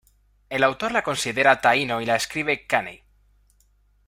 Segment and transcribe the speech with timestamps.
[0.49, 3.03] El autor la considera taíno y la escribe "caney".